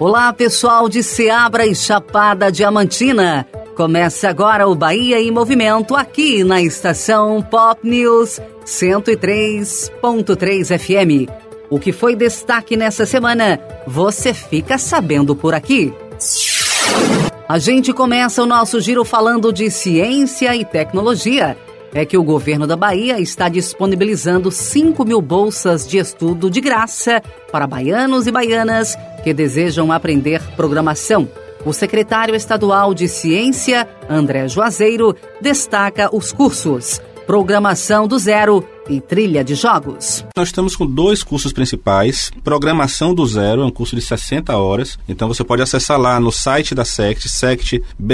Olá, 0.00 0.32
pessoal 0.32 0.88
de 0.88 1.02
Seabra 1.02 1.66
e 1.66 1.74
Chapada 1.74 2.52
Diamantina. 2.52 3.44
Começa 3.74 4.28
agora 4.28 4.68
o 4.68 4.74
Bahia 4.76 5.20
em 5.20 5.32
Movimento 5.32 5.96
aqui 5.96 6.44
na 6.44 6.62
estação 6.62 7.42
Pop 7.42 7.80
News 7.82 8.40
103.3 8.64 10.78
FM. 10.78 11.28
O 11.68 11.80
que 11.80 11.90
foi 11.90 12.14
destaque 12.14 12.76
nessa 12.76 13.04
semana, 13.04 13.58
você 13.88 14.32
fica 14.32 14.78
sabendo 14.78 15.34
por 15.34 15.52
aqui. 15.52 15.92
A 17.48 17.58
gente 17.58 17.92
começa 17.92 18.40
o 18.40 18.46
nosso 18.46 18.80
giro 18.80 19.04
falando 19.04 19.52
de 19.52 19.68
ciência 19.68 20.54
e 20.54 20.64
tecnologia 20.64 21.56
é 21.94 22.04
que 22.04 22.16
o 22.16 22.22
governo 22.22 22.66
da 22.66 22.76
Bahia 22.76 23.18
está 23.18 23.48
disponibilizando 23.48 24.50
5 24.50 25.04
mil 25.04 25.20
bolsas 25.20 25.86
de 25.86 25.98
estudo 25.98 26.50
de 26.50 26.60
graça 26.60 27.22
para 27.50 27.66
baianos 27.66 28.26
e 28.26 28.30
baianas 28.30 28.96
que 29.28 29.34
desejam 29.34 29.92
aprender 29.92 30.40
programação. 30.56 31.28
O 31.62 31.70
secretário 31.70 32.34
estadual 32.34 32.94
de 32.94 33.06
Ciência, 33.06 33.86
André 34.08 34.48
Juazeiro, 34.48 35.14
destaca 35.38 36.08
os 36.16 36.32
cursos 36.32 36.98
Programação 37.26 38.08
do 38.08 38.18
Zero 38.18 38.64
e 38.88 39.00
trilha 39.00 39.44
de 39.44 39.54
jogos. 39.54 40.24
Nós 40.36 40.48
estamos 40.48 40.74
com 40.74 40.86
dois 40.86 41.22
cursos 41.22 41.52
principais. 41.52 42.30
Programação 42.42 43.14
do 43.14 43.26
Zero, 43.26 43.62
é 43.62 43.64
um 43.64 43.70
curso 43.70 43.94
de 43.94 44.02
60 44.02 44.56
horas. 44.56 44.98
Então 45.08 45.28
você 45.28 45.44
pode 45.44 45.62
acessar 45.62 45.98
lá 45.98 46.18
no 46.18 46.32
site 46.32 46.74
da 46.74 46.84
SECT, 46.84 47.28
sectba.gov.br 47.28 48.06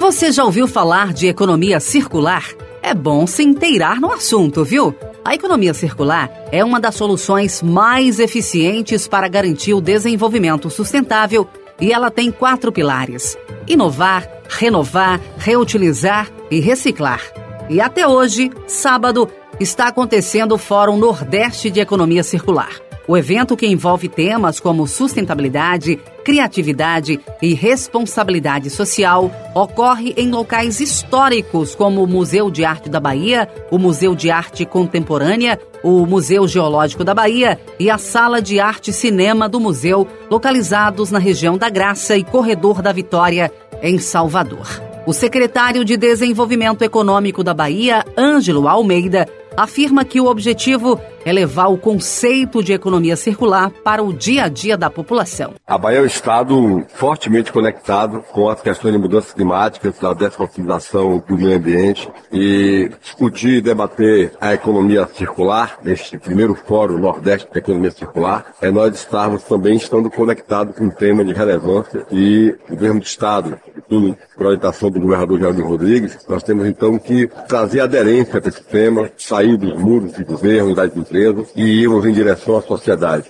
Você 0.00 0.30
já 0.30 0.44
ouviu 0.44 0.68
falar 0.68 1.12
de 1.12 1.26
economia 1.26 1.80
circular? 1.80 2.44
É 2.82 2.94
bom 2.94 3.26
se 3.26 3.42
inteirar 3.42 4.00
no 4.00 4.12
assunto, 4.12 4.64
viu? 4.64 4.94
A 5.26 5.34
economia 5.34 5.74
circular 5.74 6.30
é 6.52 6.64
uma 6.64 6.78
das 6.78 6.94
soluções 6.94 7.60
mais 7.60 8.20
eficientes 8.20 9.08
para 9.08 9.26
garantir 9.26 9.74
o 9.74 9.80
desenvolvimento 9.80 10.70
sustentável 10.70 11.48
e 11.80 11.92
ela 11.92 12.12
tem 12.12 12.30
quatro 12.30 12.70
pilares: 12.70 13.36
inovar, 13.66 14.30
renovar, 14.48 15.20
reutilizar 15.36 16.30
e 16.48 16.60
reciclar. 16.60 17.20
E 17.68 17.80
até 17.80 18.06
hoje, 18.06 18.52
sábado, 18.68 19.28
está 19.58 19.88
acontecendo 19.88 20.54
o 20.54 20.58
Fórum 20.58 20.96
Nordeste 20.96 21.70
de 21.70 21.80
Economia 21.80 22.22
Circular. 22.22 22.85
O 23.08 23.16
evento, 23.16 23.56
que 23.56 23.66
envolve 23.68 24.08
temas 24.08 24.58
como 24.58 24.84
sustentabilidade, 24.84 25.96
criatividade 26.24 27.20
e 27.40 27.54
responsabilidade 27.54 28.68
social, 28.68 29.30
ocorre 29.54 30.12
em 30.16 30.28
locais 30.28 30.80
históricos 30.80 31.72
como 31.76 32.02
o 32.02 32.06
Museu 32.08 32.50
de 32.50 32.64
Arte 32.64 32.90
da 32.90 32.98
Bahia, 32.98 33.48
o 33.70 33.78
Museu 33.78 34.12
de 34.16 34.28
Arte 34.28 34.66
Contemporânea, 34.66 35.60
o 35.84 36.04
Museu 36.04 36.48
Geológico 36.48 37.04
da 37.04 37.14
Bahia 37.14 37.60
e 37.78 37.88
a 37.88 37.96
Sala 37.96 38.42
de 38.42 38.58
Arte 38.58 38.92
Cinema 38.92 39.48
do 39.48 39.60
museu, 39.60 40.08
localizados 40.28 41.12
na 41.12 41.20
região 41.20 41.56
da 41.56 41.70
Graça 41.70 42.16
e 42.16 42.24
Corredor 42.24 42.82
da 42.82 42.90
Vitória, 42.90 43.52
em 43.80 43.98
Salvador. 43.98 44.66
O 45.06 45.12
secretário 45.12 45.84
de 45.84 45.96
Desenvolvimento 45.96 46.82
Econômico 46.82 47.44
da 47.44 47.54
Bahia, 47.54 48.04
Ângelo 48.18 48.66
Almeida, 48.66 49.28
afirma 49.56 50.04
que 50.04 50.20
o 50.20 50.26
objetivo 50.26 51.00
é 51.24 51.32
levar 51.32 51.66
o 51.66 51.78
conceito 51.78 52.62
de 52.62 52.72
economia 52.72 53.16
circular 53.16 53.70
para 53.82 54.02
o 54.02 54.12
dia 54.12 54.44
a 54.44 54.48
dia 54.48 54.76
da 54.76 54.88
população. 54.88 55.54
A 55.66 55.76
Bahia 55.76 55.98
é 55.98 56.02
um 56.02 56.06
estado 56.06 56.84
fortemente 56.94 57.52
conectado 57.52 58.22
com 58.32 58.48
as 58.48 58.60
questões 58.60 58.92
de 58.92 58.98
mudanças 58.98 59.32
climáticas, 59.32 59.98
da 59.98 60.12
desfossilização 60.12 61.22
do 61.26 61.36
meio 61.36 61.56
ambiente 61.56 62.08
e 62.32 62.90
discutir 63.02 63.56
e 63.56 63.60
debater 63.60 64.32
a 64.40 64.54
economia 64.54 65.08
circular, 65.12 65.78
neste 65.82 66.18
primeiro 66.18 66.54
fórum 66.54 66.98
Nordeste 66.98 67.48
da 67.52 67.58
Economia 67.58 67.90
Circular, 67.90 68.46
é 68.60 68.70
nós 68.70 68.94
estarmos 68.94 69.42
também 69.42 69.76
estando 69.76 70.10
conectados 70.10 70.76
com 70.76 70.84
um 70.84 70.90
tema 70.90 71.24
de 71.24 71.32
relevância 71.32 72.06
e 72.12 72.54
o 72.68 72.74
governo 72.74 73.00
do 73.00 73.06
estado, 73.06 73.58
tudo 73.88 74.16
por 74.36 74.46
orientação 74.46 74.90
do 74.90 75.00
governador 75.00 75.38
Geraldo 75.38 75.62
Rodrigues, 75.64 76.18
nós 76.28 76.42
temos 76.42 76.66
então 76.66 76.98
que 76.98 77.28
trazer 77.48 77.80
aderência 77.80 78.40
para 78.40 78.48
esse 78.48 78.62
tema, 78.62 79.10
sair 79.16 79.56
dos 79.56 79.78
muros 79.78 80.12
de 80.12 80.24
governo 80.24 80.74
das 80.74 80.94
empresas 80.96 81.48
e 81.54 81.62
irmos 81.82 82.04
em 82.04 82.12
direção 82.12 82.56
à 82.56 82.62
sociedade. 82.62 83.26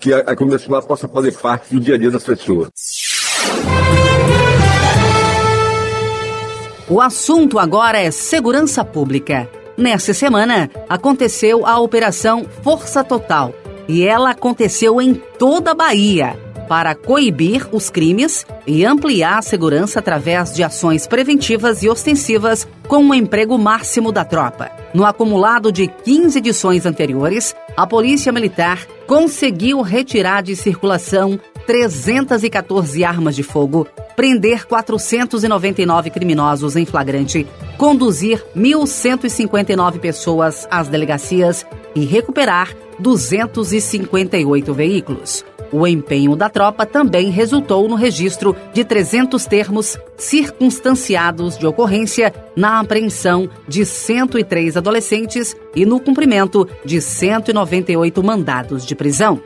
Que 0.00 0.14
a, 0.14 0.18
economia 0.32 0.58
circular 0.58 0.82
possa 0.82 1.08
fazer 1.08 1.32
parte 1.32 1.74
do 1.74 1.80
dia 1.80 1.94
a 1.94 1.98
dia 1.98 2.10
das 2.10 2.24
pessoas. 2.24 2.68
O 6.88 7.00
assunto 7.00 7.58
agora 7.58 7.98
é 7.98 8.10
segurança 8.10 8.84
pública. 8.84 9.48
Nessa 9.76 10.14
semana, 10.14 10.70
aconteceu 10.88 11.66
a 11.66 11.78
Operação 11.78 12.46
Força 12.62 13.04
Total 13.04 13.52
e 13.86 14.06
ela 14.06 14.30
aconteceu 14.30 15.00
em 15.00 15.14
toda 15.14 15.72
a 15.72 15.74
Bahia 15.74 16.47
para 16.68 16.94
coibir 16.94 17.66
os 17.72 17.88
crimes 17.88 18.46
e 18.66 18.84
ampliar 18.84 19.38
a 19.38 19.42
segurança 19.42 19.98
através 19.98 20.54
de 20.54 20.62
ações 20.62 21.06
preventivas 21.06 21.82
e 21.82 21.88
ostensivas 21.88 22.68
com 22.86 23.08
o 23.08 23.14
emprego 23.14 23.56
máximo 23.58 24.12
da 24.12 24.24
tropa. 24.24 24.70
No 24.92 25.04
acumulado 25.04 25.72
de 25.72 25.88
15 25.88 26.38
edições 26.38 26.86
anteriores, 26.86 27.54
a 27.76 27.86
Polícia 27.86 28.32
Militar 28.32 28.86
conseguiu 29.06 29.80
retirar 29.80 30.42
de 30.42 30.54
circulação 30.54 31.40
314 31.66 33.04
armas 33.04 33.36
de 33.36 33.42
fogo, 33.42 33.86
prender 34.16 34.66
499 34.66 36.10
criminosos 36.10 36.76
em 36.76 36.86
flagrante, 36.86 37.46
conduzir 37.76 38.42
1.159 38.56 39.98
pessoas 39.98 40.66
às 40.70 40.88
delegacias 40.88 41.66
e 41.94 42.04
recuperar 42.04 42.74
258 42.98 44.74
veículos. 44.74 45.44
O 45.70 45.86
empenho 45.86 46.34
da 46.34 46.48
tropa 46.48 46.86
também 46.86 47.30
resultou 47.30 47.88
no 47.88 47.94
registro 47.94 48.56
de 48.72 48.84
300 48.84 49.44
termos 49.46 49.98
circunstanciados 50.16 51.58
de 51.58 51.66
ocorrência 51.66 52.34
na 52.56 52.80
apreensão 52.80 53.48
de 53.66 53.84
103 53.84 54.76
adolescentes 54.76 55.54
e 55.74 55.84
no 55.84 56.00
cumprimento 56.00 56.66
de 56.84 57.00
198 57.00 58.22
mandados 58.22 58.86
de 58.86 58.94
prisão. 58.94 59.40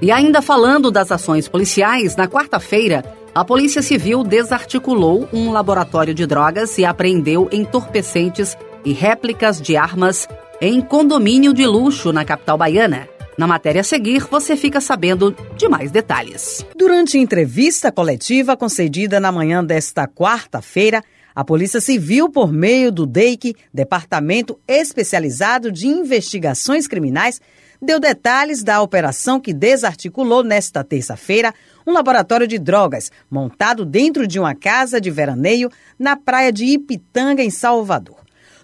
E 0.00 0.10
ainda 0.10 0.42
falando 0.42 0.90
das 0.90 1.10
ações 1.10 1.48
policiais, 1.48 2.16
na 2.16 2.28
quarta-feira, 2.28 3.02
a 3.34 3.44
Polícia 3.44 3.82
Civil 3.82 4.22
desarticulou 4.22 5.28
um 5.32 5.50
laboratório 5.50 6.14
de 6.14 6.26
drogas 6.26 6.76
e 6.78 6.84
apreendeu 6.84 7.48
entorpecentes 7.50 8.56
e 8.84 8.92
réplicas 8.92 9.60
de 9.60 9.76
armas 9.76 10.28
em 10.60 10.80
condomínio 10.80 11.52
de 11.52 11.66
luxo 11.66 12.12
na 12.12 12.24
capital 12.24 12.56
baiana. 12.56 13.15
Na 13.36 13.46
matéria 13.46 13.82
a 13.82 13.84
seguir, 13.84 14.26
você 14.30 14.56
fica 14.56 14.80
sabendo 14.80 15.36
de 15.56 15.68
mais 15.68 15.90
detalhes. 15.90 16.64
Durante 16.74 17.18
entrevista 17.18 17.92
coletiva 17.92 18.56
concedida 18.56 19.20
na 19.20 19.30
manhã 19.30 19.62
desta 19.62 20.08
quarta-feira, 20.08 21.02
a 21.34 21.44
Polícia 21.44 21.78
Civil, 21.78 22.30
por 22.30 22.50
meio 22.50 22.90
do 22.90 23.04
DEIC, 23.04 23.54
Departamento 23.72 24.58
Especializado 24.66 25.70
de 25.70 25.86
Investigações 25.86 26.88
Criminais, 26.88 27.38
deu 27.80 28.00
detalhes 28.00 28.62
da 28.62 28.80
operação 28.80 29.38
que 29.38 29.52
desarticulou 29.52 30.42
nesta 30.42 30.82
terça-feira 30.82 31.54
um 31.86 31.92
laboratório 31.92 32.46
de 32.46 32.58
drogas 32.58 33.12
montado 33.30 33.84
dentro 33.84 34.26
de 34.26 34.40
uma 34.40 34.54
casa 34.54 34.98
de 34.98 35.10
veraneio 35.10 35.70
na 35.98 36.16
praia 36.16 36.50
de 36.50 36.64
Ipitanga, 36.64 37.42
em 37.42 37.50
Salvador. 37.50 38.16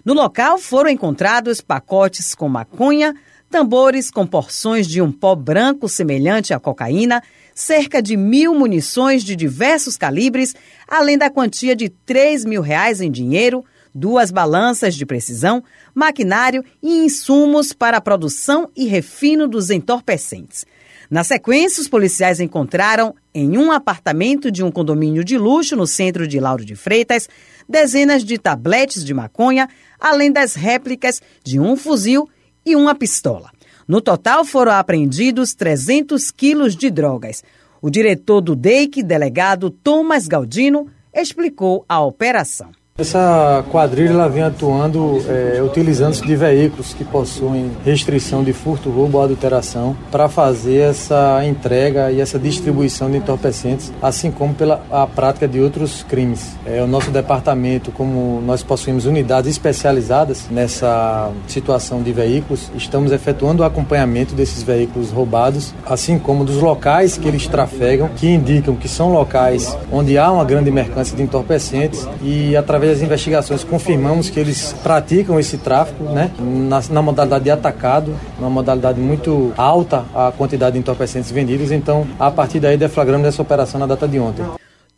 No 0.03 0.15
local 0.15 0.57
foram 0.57 0.89
encontrados 0.89 1.61
pacotes 1.61 2.33
com 2.33 2.49
maconha, 2.49 3.13
tambores 3.53 4.09
com 4.09 4.25
porções 4.25 4.87
de 4.87 4.99
um 4.99 5.11
pó 5.11 5.35
branco 5.35 5.87
semelhante 5.87 6.55
à 6.55 6.59
cocaína, 6.59 7.21
cerca 7.53 8.01
de 8.01 8.17
mil 8.17 8.55
munições 8.55 9.23
de 9.23 9.35
diversos 9.35 9.95
calibres, 9.95 10.55
além 10.87 11.19
da 11.19 11.29
quantia 11.29 11.75
de 11.75 11.87
3 11.87 12.45
mil 12.45 12.63
reais 12.63 12.99
em 12.99 13.11
dinheiro, 13.11 13.63
duas 13.93 14.31
balanças 14.31 14.95
de 14.95 15.05
precisão, 15.05 15.63
maquinário 15.93 16.65
e 16.81 17.05
insumos 17.05 17.73
para 17.73 17.97
a 17.97 18.01
produção 18.01 18.71
e 18.75 18.87
refino 18.87 19.47
dos 19.47 19.69
entorpecentes. 19.69 20.65
Na 21.07 21.23
sequência, 21.23 21.79
os 21.79 21.87
policiais 21.87 22.39
encontraram, 22.39 23.13
em 23.35 23.55
um 23.55 23.71
apartamento 23.71 24.49
de 24.49 24.63
um 24.63 24.71
condomínio 24.71 25.23
de 25.23 25.37
luxo 25.37 25.75
no 25.75 25.85
centro 25.85 26.27
de 26.27 26.39
Lauro 26.39 26.65
de 26.65 26.75
Freitas, 26.75 27.29
dezenas 27.69 28.23
de 28.23 28.35
tabletes 28.39 29.05
de 29.05 29.13
maconha, 29.13 29.69
além 29.99 30.31
das 30.31 30.55
réplicas 30.55 31.21
de 31.43 31.59
um 31.59 31.75
fuzil 31.75 32.27
e 32.65 32.75
uma 32.75 32.95
pistola. 32.95 33.51
No 33.87 33.99
total, 33.99 34.45
foram 34.45 34.71
apreendidos 34.71 35.53
300 35.53 36.31
quilos 36.31 36.75
de 36.75 36.89
drogas. 36.89 37.43
O 37.81 37.89
diretor 37.89 38.41
do 38.41 38.55
DEIC, 38.55 39.03
delegado 39.03 39.69
Thomas 39.69 40.27
Galdino, 40.27 40.87
explicou 41.13 41.83
a 41.87 42.01
operação. 42.01 42.71
Essa 42.95 43.65
quadrilha 43.71 44.29
vem 44.29 44.43
atuando 44.43 45.19
é, 45.27 45.59
utilizando-se 45.63 46.23
de 46.23 46.35
veículos 46.35 46.93
que 46.93 47.03
possuem 47.03 47.71
restrição 47.83 48.43
de 48.43 48.53
furto, 48.53 48.91
roubo 48.91 49.17
ou 49.17 49.23
adulteração 49.23 49.97
para 50.11 50.29
fazer 50.29 50.91
essa 50.91 51.43
entrega 51.43 52.11
e 52.11 52.21
essa 52.21 52.37
distribuição 52.37 53.09
de 53.09 53.17
entorpecentes, 53.17 53.91
assim 53.99 54.29
como 54.29 54.53
pela 54.53 54.85
a 54.91 55.07
prática 55.07 55.47
de 55.47 55.59
outros 55.59 56.03
crimes. 56.03 56.55
É, 56.67 56.83
o 56.83 56.87
nosso 56.87 57.09
departamento, 57.09 57.91
como 57.91 58.39
nós 58.45 58.61
possuímos 58.61 59.07
unidades 59.07 59.49
especializadas 59.49 60.47
nessa 60.51 61.31
situação 61.47 62.03
de 62.03 62.13
veículos, 62.13 62.71
estamos 62.75 63.11
efetuando 63.11 63.63
o 63.63 63.65
acompanhamento 63.65 64.35
desses 64.35 64.61
veículos 64.61 65.09
roubados, 65.09 65.73
assim 65.83 66.19
como 66.19 66.45
dos 66.45 66.57
locais 66.57 67.17
que 67.17 67.27
eles 67.27 67.47
trafegam, 67.47 68.09
que 68.09 68.29
indicam 68.29 68.75
que 68.75 68.87
são 68.87 69.11
locais 69.11 69.75
onde 69.91 70.15
há 70.15 70.31
uma 70.31 70.45
grande 70.45 70.69
mercância 70.69 71.17
de 71.17 71.23
entorpecentes 71.23 72.07
e 72.21 72.55
através 72.55 72.82
através 72.83 72.99
das 72.99 73.01
investigações, 73.01 73.63
confirmamos 73.63 74.29
que 74.29 74.39
eles 74.39 74.73
praticam 74.83 75.39
esse 75.39 75.57
tráfico, 75.57 76.03
né? 76.03 76.31
Na, 76.39 76.81
na 76.89 77.01
modalidade 77.01 77.45
de 77.45 77.51
atacado, 77.51 78.13
uma 78.37 78.49
modalidade 78.49 78.99
muito 78.99 79.53
alta 79.57 80.03
a 80.13 80.31
quantidade 80.31 80.73
de 80.73 80.79
entorpecentes 80.79 81.31
vendidos. 81.31 81.71
Então, 81.71 82.05
a 82.19 82.29
partir 82.29 82.59
daí, 82.59 82.77
deflagramos 82.77 83.27
essa 83.27 83.41
operação 83.41 83.79
na 83.79 83.85
data 83.85 84.07
de 84.07 84.19
ontem. 84.19 84.43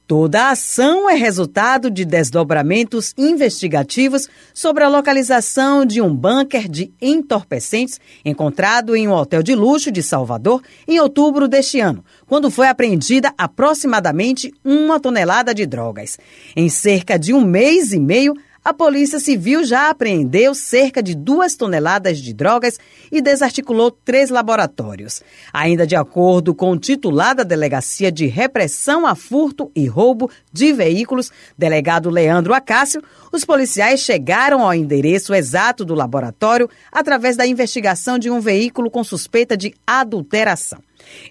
Toda 0.08 0.44
a 0.44 0.52
ação 0.52 1.10
é 1.10 1.16
resultado 1.16 1.90
de 1.90 2.06
desdobramentos 2.06 3.12
investigativos 3.18 4.30
sobre 4.54 4.84
a 4.84 4.88
localização 4.88 5.84
de 5.84 6.00
um 6.00 6.16
bunker 6.16 6.70
de 6.70 6.94
entorpecentes 7.02 8.00
encontrado 8.24 8.96
em 8.96 9.08
um 9.08 9.14
hotel 9.14 9.42
de 9.42 9.56
luxo 9.56 9.92
de 9.92 10.04
Salvador 10.04 10.62
em 10.88 11.00
outubro 11.00 11.48
deste 11.48 11.80
ano, 11.80 12.06
quando 12.28 12.52
foi 12.52 12.68
apreendida 12.68 13.34
aproximadamente 13.36 14.54
uma 14.64 15.00
tonelada 15.00 15.56
de 15.56 15.66
drogas. 15.66 16.20
Em 16.56 16.70
cerca 16.70 17.18
de 17.18 17.34
um 17.34 17.42
mês 17.44 17.92
e 17.92 18.00
meio, 18.00 18.36
a 18.66 18.74
Polícia 18.74 19.20
Civil 19.20 19.64
já 19.64 19.92
apreendeu 19.92 20.56
cerca 20.56 21.04
de 21.04 21.14
duas 21.14 21.56
toneladas 21.56 22.18
de 22.18 22.34
drogas 22.34 22.80
e 23.12 23.22
desarticulou 23.22 23.92
três 23.92 24.32
laboratórios. 24.32 25.22
Ainda 25.54 25.86
de 25.86 25.96
acordo 25.96 26.56
com 26.56 26.72
o 26.72 26.80
titular 26.80 27.36
da 27.36 27.44
Delegacia 27.44 28.12
de 28.12 28.26
Repressão 28.26 29.06
a 29.06 29.14
Furto 29.14 29.72
e 29.76 29.86
Roubo 29.86 30.32
de 30.52 30.74
Veículos, 30.74 31.32
delegado 31.56 32.10
Leandro 32.10 32.56
Acácio, 32.56 33.04
os 33.32 33.46
policiais 33.46 34.00
chegaram 34.00 34.64
ao 34.64 34.74
endereço 34.74 35.36
exato 35.36 35.86
do 35.86 35.94
laboratório 35.94 36.68
através 36.92 37.38
da 37.38 37.46
investigação 37.46 38.18
de 38.18 38.32
um 38.32 38.40
veículo 38.40 38.90
com 38.90 39.04
suspeita 39.04 39.56
de 39.56 39.76
adulteração. 39.86 40.80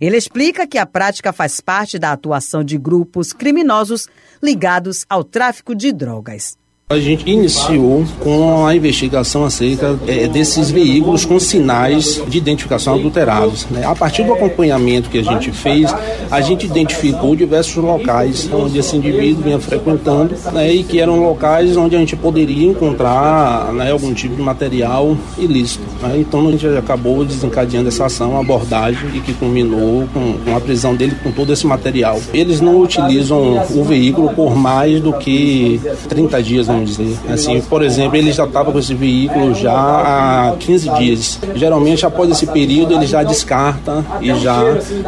Ele 0.01 0.17
explica 0.17 0.69
que 0.69 0.79
a 0.79 0.87
prática 0.87 1.33
faz 1.33 1.61
parte 1.61 1.99
da 1.99 2.13
atuação 2.13 2.63
de 2.63 2.79
grupos 2.79 3.33
criminosos 3.33 4.07
ligados 4.41 5.05
ao 5.11 5.25
tráfico 5.25 5.75
de 5.75 5.91
drogas. 5.91 6.57
A 6.87 6.99
gente 6.99 7.27
iniciou 7.31 8.05
com 8.21 8.67
a 8.67 8.77
investigação 8.77 9.43
acerca 9.43 9.99
é, 10.07 10.29
desses 10.29 10.71
veículos 10.71 11.25
com 11.25 11.41
sinais 11.41 12.23
de 12.29 12.37
identificação 12.37 12.97
adulterados. 12.97 13.67
Né? 13.71 13.87
A 13.87 13.95
partir 13.95 14.23
do 14.23 14.35
acompanhamento 14.35 15.09
que 15.09 15.17
a 15.17 15.23
gente 15.23 15.51
fez, 15.51 15.91
a 16.31 16.43
gente 16.43 16.67
identificou 16.67 17.35
diversos 17.35 17.83
locais 17.83 18.47
onde 18.53 18.79
esse 18.79 18.95
indivíduo 18.99 19.45
vinha 19.45 19.59
frequentando 19.59 20.37
né, 20.53 20.75
e 20.75 20.85
que 20.85 21.01
eram 21.01 21.21
locais 21.21 21.75
onde 21.75 21.97
a 21.97 21.99
gente 21.99 22.17
poderia 22.17 22.67
encontrar 22.67 23.73
né, 23.73 23.91
algum 23.91 24.13
tipo 24.13 24.37
de 24.37 24.43
material 24.43 25.17
ilícito. 25.39 25.85
Né? 26.03 26.19
Então 26.19 26.47
a 26.47 26.51
gente 26.51 26.67
acabou 26.67 27.25
desencadeando 27.25 27.89
essa 27.89 28.05
ação, 28.05 28.39
abordagem 28.39 29.09
e 29.15 29.21
que 29.21 29.33
culminou 29.33 30.07
com, 30.13 30.35
com 30.35 30.55
a 30.55 30.61
prisão 30.61 30.95
dele 30.95 31.17
com 31.23 31.33
todo 31.33 31.51
esse 31.51 31.67
material. 31.67 32.21
Eles 32.35 32.61
não 32.61 32.79
utilizam 32.79 33.65
o 33.75 33.83
veículo 33.85 34.35
por 34.35 34.55
mais 34.55 35.01
do 35.01 35.15
que 35.15 35.81
30 36.11 36.43
dias 36.43 36.74
vamos 36.75 36.97
dizer. 36.97 37.33
Assim, 37.33 37.61
por 37.63 37.83
exemplo, 37.83 38.17
ele 38.17 38.33
já 38.33 38.45
estava 38.45 38.73
com 38.73 38.79
esse 38.79 38.95
veículo 38.95 39.55
já 39.55 39.73
há 39.73 40.57
15 40.59 40.91
dias. 40.95 41.39
Geralmente, 41.55 42.05
após 42.05 42.31
esse 42.31 42.47
período, 42.47 42.95
ele 42.95 43.07
já 43.07 43.23
descarta 43.23 44.05
e 44.21 44.35
já 44.37 44.61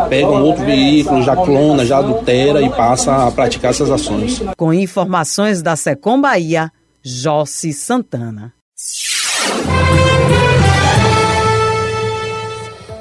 pega 0.09 0.29
um 0.29 0.43
outro 0.43 0.65
veículo, 0.65 1.23
já 1.23 1.37
clona, 1.37 1.85
já 1.85 1.99
adultera 1.99 2.63
e 2.63 2.71
passa 2.71 3.27
a 3.27 3.31
praticar 3.31 3.71
essas 3.71 3.91
ações. 3.91 4.43
Com 4.57 4.73
informações 4.73 5.63
da 5.63 5.77
Secom 5.77 6.21
Bahia, 6.21 6.71
Jossi 7.03 7.73
Santana. 7.73 8.53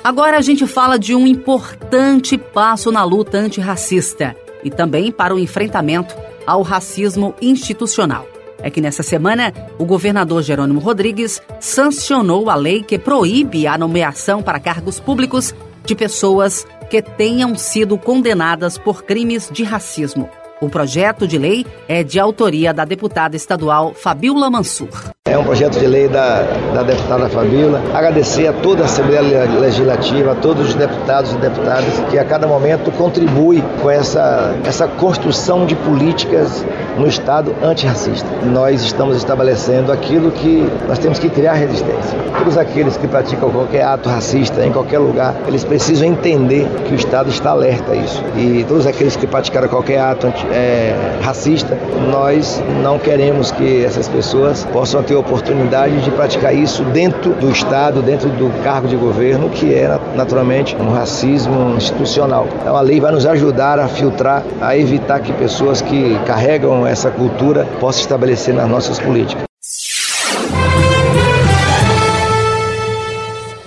Agora 0.03 0.37
a 0.37 0.41
gente 0.41 0.67
fala 0.67 0.99
de 0.99 1.15
um 1.15 1.25
importante 1.25 2.37
passo 2.37 2.91
na 2.91 3.03
luta 3.03 3.39
antirracista 3.39 4.35
e 4.63 4.69
também 4.69 5.11
para 5.11 5.33
o 5.33 5.39
enfrentamento 5.39 6.15
ao 6.45 6.61
racismo 6.61 7.33
institucional 7.41 8.34
é 8.65 8.69
que 8.71 8.81
nessa 8.81 9.03
semana 9.03 9.53
o 9.77 9.85
governador 9.85 10.41
Jerônimo 10.41 10.79
Rodrigues 10.79 11.39
sancionou 11.59 12.49
a 12.49 12.55
lei 12.55 12.81
que 12.81 12.97
proíbe 12.97 13.67
a 13.67 13.77
nomeação 13.77 14.41
para 14.41 14.59
cargos 14.59 14.99
públicos 14.99 15.53
de 15.85 15.93
pessoas 15.93 16.65
que 16.89 16.99
tenham 16.99 17.55
sido 17.55 17.95
condenadas 17.95 18.75
por 18.79 19.03
crimes 19.03 19.51
de 19.53 19.63
racismo. 19.63 20.27
O 20.59 20.67
projeto 20.67 21.27
de 21.27 21.37
lei 21.37 21.63
é 21.87 22.01
de 22.01 22.19
autoria 22.19 22.73
da 22.73 22.85
deputada 22.85 23.35
estadual 23.35 23.93
Fabiola 23.93 24.49
Mansur. 24.49 25.14
É 25.27 25.35
um 25.35 25.43
projeto 25.43 25.79
de 25.79 25.87
lei 25.87 26.07
da, 26.07 26.43
da 26.71 26.83
deputada 26.83 27.27
Fabiola. 27.27 27.81
Agradecer 27.95 28.47
a 28.47 28.53
toda 28.53 28.83
a 28.83 28.85
Assembleia 28.85 29.49
Legislativa, 29.59 30.33
a 30.33 30.35
todos 30.35 30.67
os 30.67 30.75
deputados 30.75 31.33
e 31.33 31.37
deputadas 31.37 31.99
que 32.11 32.19
a 32.19 32.23
cada 32.23 32.45
momento 32.45 32.91
contribuem 32.91 33.63
com 33.81 33.89
essa, 33.89 34.53
essa 34.63 34.87
construção 34.87 35.65
de 35.65 35.75
políticas 35.75 36.63
no 36.95 37.07
Estado 37.07 37.55
antirracista. 37.63 38.27
Nós 38.43 38.83
estamos 38.83 39.17
estabelecendo 39.17 39.91
aquilo 39.91 40.29
que 40.29 40.71
nós 40.87 40.99
temos 40.99 41.17
que 41.17 41.27
criar 41.27 41.53
resistência. 41.53 42.19
Todos 42.37 42.55
aqueles 42.55 42.95
que 42.95 43.07
praticam 43.07 43.49
qualquer 43.49 43.83
ato 43.83 44.07
racista 44.07 44.63
em 44.63 44.71
qualquer 44.71 44.99
lugar, 44.99 45.33
eles 45.47 45.63
precisam 45.63 46.07
entender 46.07 46.67
que 46.85 46.93
o 46.93 46.95
Estado 46.95 47.31
está 47.31 47.49
alerta 47.49 47.93
a 47.93 47.95
isso. 47.95 48.23
E 48.37 48.63
todos 48.67 48.85
aqueles 48.85 49.15
que 49.15 49.25
praticaram 49.25 49.67
qualquer 49.69 50.01
ato 50.01 50.31
é, 50.51 50.93
racista, 51.23 51.75
nós 52.11 52.63
não 52.83 52.99
queremos 52.99 53.49
que 53.49 53.83
essas 53.83 54.07
pessoas 54.07 54.63
possam 54.71 55.01
ter 55.01 55.14
oportunidade 55.19 56.01
de 56.01 56.11
praticar 56.11 56.55
isso 56.55 56.83
dentro 56.85 57.33
do 57.33 57.49
Estado, 57.49 58.01
dentro 58.01 58.29
do 58.29 58.49
cargo 58.63 58.87
de 58.87 58.95
governo, 58.95 59.49
que 59.49 59.73
é 59.73 59.99
naturalmente 60.15 60.75
um 60.75 60.91
racismo 60.91 61.75
institucional. 61.75 62.47
Então 62.61 62.75
a 62.75 62.81
lei 62.81 62.99
vai 62.99 63.11
nos 63.11 63.25
ajudar 63.25 63.79
a 63.79 63.87
filtrar, 63.87 64.43
a 64.61 64.77
evitar 64.77 65.19
que 65.19 65.33
pessoas 65.33 65.81
que 65.81 66.17
carregam 66.25 66.85
essa 66.85 67.09
cultura 67.11 67.65
possam 67.79 68.01
estabelecer 68.01 68.53
nas 68.53 68.69
nossas 68.69 68.99
políticas. 68.99 69.45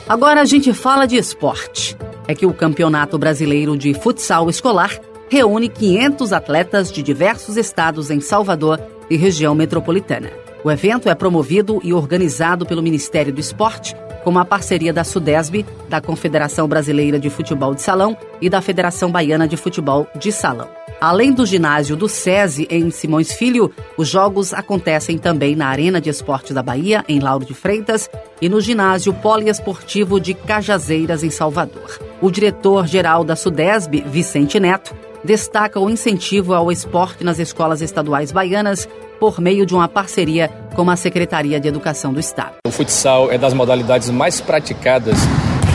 Agora 0.08 0.40
a 0.40 0.44
gente 0.46 0.72
fala 0.72 1.06
de 1.06 1.16
esporte. 1.16 1.96
É 2.26 2.34
que 2.34 2.46
o 2.46 2.52
Campeonato 2.52 3.18
Brasileiro 3.18 3.76
de 3.76 3.92
Futsal 3.94 4.48
Escolar 4.48 4.98
reúne 5.30 5.68
500 5.68 6.32
atletas 6.32 6.90
de 6.90 7.02
diversos 7.02 7.56
estados 7.56 8.10
em 8.10 8.20
Salvador 8.20 8.80
e 9.10 9.16
região 9.16 9.54
metropolitana. 9.54 10.30
O 10.64 10.70
evento 10.70 11.08
é 11.08 11.14
promovido 11.14 11.80
e 11.84 11.92
organizado 11.92 12.66
pelo 12.66 12.82
Ministério 12.82 13.32
do 13.32 13.40
Esporte, 13.40 13.94
com 14.24 14.36
a 14.36 14.44
parceria 14.44 14.92
da 14.92 15.04
Sudesb, 15.04 15.64
da 15.88 16.00
Confederação 16.00 16.66
Brasileira 16.66 17.18
de 17.18 17.30
Futebol 17.30 17.74
de 17.74 17.82
Salão 17.82 18.16
e 18.40 18.50
da 18.50 18.60
Federação 18.60 19.10
Baiana 19.10 19.46
de 19.46 19.56
Futebol 19.56 20.08
de 20.18 20.32
Salão. 20.32 20.68
Além 21.00 21.32
do 21.32 21.46
ginásio 21.46 21.94
do 21.94 22.08
SESI 22.08 22.66
em 22.68 22.90
Simões 22.90 23.32
Filho, 23.32 23.72
os 23.96 24.08
jogos 24.08 24.52
acontecem 24.52 25.16
também 25.16 25.54
na 25.54 25.68
Arena 25.68 26.00
de 26.00 26.10
Esportes 26.10 26.52
da 26.52 26.62
Bahia, 26.62 27.04
em 27.08 27.20
Lauro 27.20 27.44
de 27.44 27.54
Freitas, 27.54 28.10
e 28.42 28.48
no 28.48 28.60
ginásio 28.60 29.14
poliesportivo 29.14 30.20
de 30.20 30.34
Cajazeiras, 30.34 31.22
em 31.22 31.30
Salvador. 31.30 32.00
O 32.20 32.32
diretor-geral 32.32 33.22
da 33.22 33.36
Sudesb, 33.36 34.02
Vicente 34.06 34.58
Neto, 34.58 34.92
destaca 35.22 35.78
o 35.78 35.88
incentivo 35.88 36.52
ao 36.52 36.70
esporte 36.72 37.22
nas 37.22 37.38
escolas 37.38 37.80
estaduais 37.80 38.32
baianas 38.32 38.88
por 39.18 39.40
meio 39.40 39.66
de 39.66 39.74
uma 39.74 39.88
parceria 39.88 40.50
com 40.74 40.88
a 40.90 40.96
Secretaria 40.96 41.58
de 41.58 41.68
Educação 41.68 42.12
do 42.12 42.20
Estado. 42.20 42.56
O 42.66 42.70
futsal 42.70 43.30
é 43.30 43.38
das 43.38 43.52
modalidades 43.52 44.10
mais 44.10 44.40
praticadas 44.40 45.16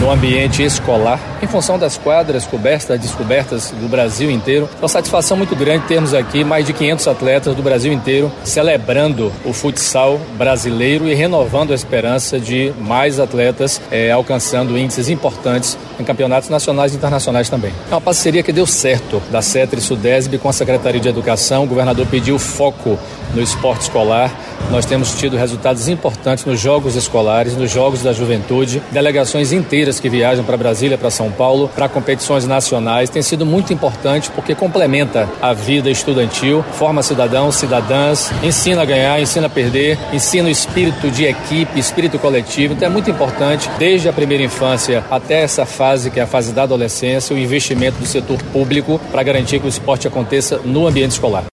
no 0.04 0.12
ambiente 0.12 0.62
escolar, 0.62 1.18
em 1.42 1.48
função 1.48 1.80
das 1.80 1.98
quadras 1.98 2.46
cobertas, 2.46 3.00
descobertas 3.00 3.72
do 3.72 3.88
Brasil 3.88 4.30
inteiro. 4.30 4.68
É 4.76 4.82
uma 4.82 4.90
satisfação 4.90 5.38
muito 5.38 5.56
grande 5.56 5.88
termos 5.88 6.14
aqui 6.14 6.44
mais 6.44 6.66
de 6.66 6.74
500 6.74 7.08
atletas 7.08 7.56
do 7.56 7.64
Brasil 7.64 7.94
inteiro 7.94 8.30
celebrando 8.44 9.32
o 9.46 9.54
futsal 9.54 10.20
brasileiro 10.38 11.08
e 11.08 11.14
renovando 11.14 11.72
a 11.72 11.76
esperança 11.76 12.38
de 12.38 12.74
mais 12.82 13.18
atletas 13.18 13.82
é, 13.90 14.12
alcançando 14.12 14.78
índices 14.78 15.08
importantes 15.08 15.78
em 16.00 16.04
campeonatos 16.04 16.50
nacionais 16.50 16.94
e 16.94 16.98
internacionais 16.98 17.50
também. 17.50 17.72
É 17.90 17.94
uma 17.94 18.02
parceria 18.02 18.44
que 18.44 18.52
deu 18.52 18.66
certo 18.66 19.22
da 19.32 19.42
CETRE 19.42 19.82
Sudesb 19.82 20.38
com 20.38 20.50
a 20.50 20.54
Secretaria 20.54 21.00
de 21.00 21.08
Educação. 21.08 21.64
O 21.64 21.68
governador 21.68 22.06
pediu 22.08 22.38
foco 22.40 22.98
no 23.34 23.42
esporte 23.42 23.82
escolar. 23.82 24.32
Nós 24.72 24.86
temos 24.86 25.14
tido 25.16 25.36
resultados 25.36 25.88
importantes 25.88 26.46
nos 26.46 26.60
jogos 26.60 26.96
escolares, 26.96 27.56
nos 27.56 27.70
jogos 27.70 28.02
da 28.02 28.14
juventude, 28.14 28.82
delegações 28.92 29.52
inteiras 29.52 30.00
que 30.00 30.10
viajam 30.10 30.44
para 30.44 30.56
Brasília, 30.56 30.98
para 30.98 31.10
São 31.10 31.32
Paulo, 31.32 31.70
para 31.76 31.90
competições 31.90 32.48
nacionais. 32.48 33.10
Tem 33.10 33.22
sido 33.22 33.46
muito 33.46 33.74
importante 33.74 34.30
porque 34.32 34.56
complementa 34.56 35.30
a 35.42 35.54
vida 35.54 35.90
estudantil, 35.90 36.64
forma 36.74 37.04
cidadãos, 37.04 37.56
cidadãs, 37.56 38.32
ensina 38.42 38.82
a 38.82 38.86
ganhar, 38.86 39.22
ensina 39.22 39.48
a 39.48 39.50
perder, 39.50 39.98
ensina 40.12 40.48
o 40.48 40.52
espírito 40.52 41.10
de 41.12 41.26
equipe, 41.26 41.80
espírito 41.80 42.18
coletivo. 42.18 42.74
Então 42.74 42.88
é 42.88 42.92
muito 42.92 43.10
importante, 43.10 43.70
desde 43.78 44.08
a 44.08 44.14
primeira 44.14 44.44
infância 44.44 45.04
até 45.12 45.42
essa 45.42 45.66
fase, 45.84 46.10
que 46.10 46.18
é 46.18 46.24
a 46.24 46.28
fase 46.28 46.54
da 46.54 46.64
adolescência, 46.64 47.36
o 47.36 47.40
investimento 47.40 47.98
do 47.98 48.06
setor 48.06 48.42
público 48.54 49.02
para 49.12 49.22
garantir 49.22 49.60
que 49.60 49.66
o 49.66 49.70
esporte 49.70 50.08
aconteça 50.08 50.62
no 50.64 50.88
ambiente 50.88 51.12
escolar. 51.12 51.44